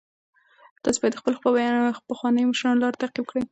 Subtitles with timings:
[0.83, 1.37] تاسي باید د خپلو
[2.09, 3.43] پخوانیو مشرانو لار تعقیب کړئ.